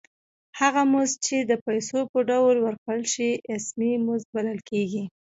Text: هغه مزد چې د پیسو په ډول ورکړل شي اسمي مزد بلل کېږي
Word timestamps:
هغه 0.59 0.81
مزد 0.93 1.17
چې 1.25 1.37
د 1.49 1.51
پیسو 1.65 1.99
په 2.11 2.19
ډول 2.29 2.55
ورکړل 2.61 3.03
شي 3.13 3.29
اسمي 3.55 3.91
مزد 4.05 4.27
بلل 4.35 4.59
کېږي 4.69 5.03